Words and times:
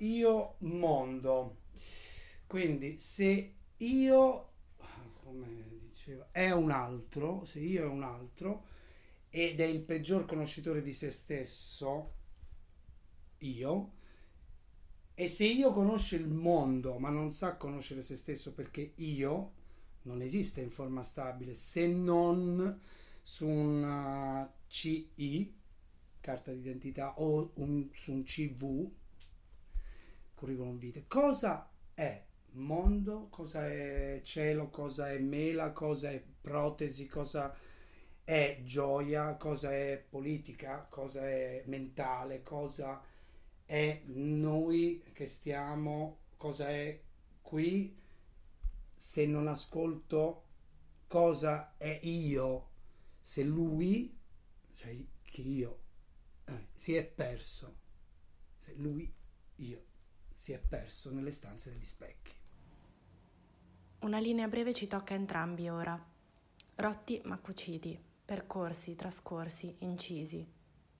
io 0.00 0.56
mondo. 0.58 1.58
Quindi 2.46 2.98
se 2.98 3.54
io, 3.76 4.48
come 5.22 5.46
diceva, 5.88 6.28
è 6.32 6.50
un 6.50 6.70
altro, 6.70 7.44
se 7.44 7.60
io 7.60 7.82
è 7.82 7.86
un 7.86 8.02
altro 8.02 8.66
ed 9.30 9.60
è 9.60 9.64
il 9.64 9.80
peggior 9.80 10.26
conoscitore 10.26 10.82
di 10.82 10.92
se 10.92 11.10
stesso, 11.10 12.14
io, 13.38 13.92
e 15.14 15.28
se 15.28 15.44
io 15.44 15.70
conosce 15.70 16.16
il 16.16 16.28
mondo 16.28 16.98
ma 16.98 17.10
non 17.10 17.30
sa 17.30 17.56
conoscere 17.56 18.02
se 18.02 18.16
stesso 18.16 18.52
perché 18.52 18.92
io 18.96 19.52
non 20.02 20.22
esiste 20.22 20.60
in 20.60 20.70
forma 20.70 21.02
stabile 21.02 21.54
se 21.54 21.86
non 21.86 22.78
su 23.22 23.46
una 23.46 24.50
CI, 24.66 25.54
carta 26.20 26.52
d'identità, 26.52 27.20
o 27.20 27.50
un, 27.54 27.88
su 27.92 28.12
un 28.12 28.22
CV, 28.22 28.90
curriculum 30.40 30.78
vitae, 30.78 31.04
cosa 31.06 31.70
è 31.92 32.24
mondo, 32.52 33.28
cosa 33.28 33.68
è 33.68 34.20
cielo, 34.24 34.70
cosa 34.70 35.10
è 35.10 35.18
mela, 35.18 35.72
cosa 35.72 36.10
è 36.10 36.22
protesi, 36.40 37.06
cosa 37.06 37.54
è 38.24 38.60
gioia, 38.64 39.36
cosa 39.36 39.72
è 39.72 40.02
politica, 40.08 40.86
cosa 40.88 41.28
è 41.28 41.62
mentale, 41.66 42.42
cosa 42.42 43.02
è 43.66 44.02
noi 44.06 45.02
che 45.12 45.26
stiamo, 45.26 46.18
cosa 46.36 46.70
è 46.70 46.98
qui? 47.42 47.96
Se 48.96 49.26
non 49.26 49.46
ascolto 49.46 50.44
cosa 51.10 51.76
è 51.76 51.98
io, 52.04 52.68
se 53.20 53.42
lui, 53.42 54.16
cioè 54.74 54.96
che 55.22 55.40
io, 55.40 55.80
eh, 56.44 56.68
si 56.72 56.94
è 56.94 57.04
perso, 57.04 57.78
se 58.58 58.74
lui, 58.76 59.12
io, 59.56 59.84
si 60.40 60.52
è 60.52 60.58
perso 60.58 61.10
nelle 61.10 61.32
stanze 61.32 61.70
degli 61.70 61.84
specchi. 61.84 62.32
Una 63.98 64.18
linea 64.18 64.48
breve 64.48 64.72
ci 64.72 64.86
tocca 64.86 65.12
a 65.12 65.18
entrambi 65.18 65.68
ora. 65.68 66.02
Rotti 66.76 67.20
ma 67.24 67.36
cuciti, 67.36 68.02
percorsi, 68.24 68.96
trascorsi, 68.96 69.76
incisi, 69.80 70.50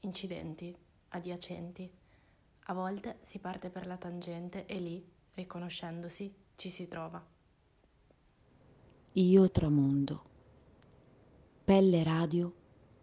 incidenti, 0.00 0.76
adiacenti. 1.08 1.90
A 2.64 2.74
volte 2.74 3.20
si 3.22 3.38
parte 3.38 3.70
per 3.70 3.86
la 3.86 3.96
tangente 3.96 4.66
e 4.66 4.78
lì, 4.78 5.02
riconoscendosi, 5.32 6.34
ci 6.56 6.68
si 6.68 6.86
trova. 6.86 7.26
Io 9.12 9.50
tramondo. 9.50 10.24
Pelle 11.64 12.02
radio 12.02 12.54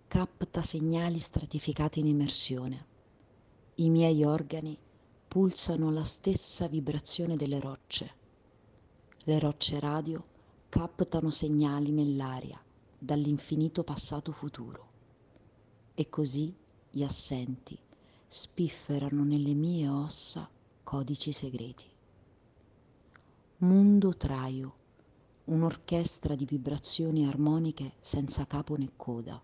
capta 0.07 0.61
segnali 0.61 1.17
stratificati 1.17 1.99
in 1.99 2.05
immersione. 2.05 2.85
I 3.77 3.89
miei 3.89 4.23
organi 4.23 4.77
pulsano 5.29 5.89
la 5.91 6.03
stessa 6.03 6.67
vibrazione 6.67 7.37
delle 7.37 7.61
rocce 7.61 8.17
le 9.29 9.37
rocce 9.37 9.79
radio 9.79 10.25
captano 10.69 11.29
segnali 11.29 11.91
nell'aria 11.91 12.59
dall'infinito 12.97 13.83
passato 13.83 14.31
futuro. 14.31 14.87
E 15.93 16.09
così 16.09 16.51
gli 16.89 17.03
assenti 17.03 17.77
spifferano 18.25 19.23
nelle 19.23 19.53
mie 19.53 19.87
ossa 19.87 20.49
codici 20.83 21.31
segreti. 21.31 21.85
Mundo 23.57 24.15
Traio, 24.15 24.73
un'orchestra 25.45 26.33
di 26.33 26.45
vibrazioni 26.45 27.27
armoniche 27.27 27.93
senza 27.99 28.47
capo 28.47 28.77
né 28.77 28.93
coda, 28.95 29.39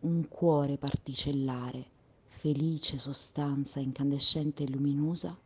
un 0.00 0.28
cuore 0.28 0.78
particellare, 0.78 1.90
felice 2.34 2.98
sostanza 2.98 3.78
incandescente 3.78 4.64
e 4.64 4.68
luminosa, 4.68 5.38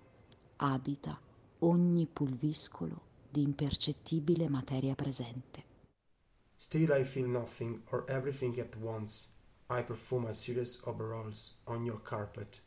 abita 0.57 1.21
ogni 1.61 2.07
pulviscolo 2.07 3.03
di 3.31 3.43
impercettibile 3.43 4.49
materia 4.49 4.95
presente. 4.95 5.65
Still 6.57 6.91
I 6.99 7.05
feel 7.05 7.29
nothing 7.29 7.83
or 7.91 8.05
everything 8.09 8.59
at 8.59 8.75
once. 8.81 9.29
I 9.69 9.83
perfume 9.83 10.29
a 10.29 10.33
series 10.33 10.81
of 10.87 10.99
rolls 10.99 11.57
on 11.67 11.85
your 11.85 12.01
carpet, 12.03 12.63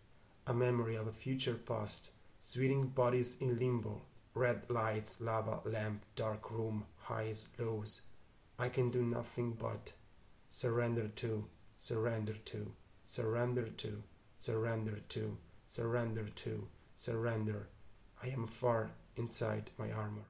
a 0.45 0.53
memory 0.53 0.95
of 0.95 1.07
a 1.07 1.11
future 1.11 1.55
past, 1.57 2.11
swinging 2.37 2.93
bodies 2.93 3.37
in 3.41 3.57
limbo, 3.57 4.03
red 4.35 4.69
lights, 4.69 5.19
lava 5.19 5.61
lamp, 5.65 6.05
dark 6.15 6.51
room, 6.51 6.85
highs, 7.09 7.47
lows. 7.57 8.01
I 8.59 8.69
can 8.69 8.91
do 8.91 9.01
nothing 9.01 9.57
but 9.59 9.93
surrender 10.51 11.07
to, 11.07 11.47
surrender 11.77 12.35
to, 12.45 12.71
surrender 13.03 13.67
to, 13.67 14.03
surrender 14.37 14.99
to, 15.09 15.37
surrender 15.67 16.27
to, 16.35 16.67
surrender. 16.95 17.67
I 18.23 18.27
am 18.27 18.47
far 18.47 18.91
inside 19.15 19.71
my 19.77 19.91
armor. 19.91 20.25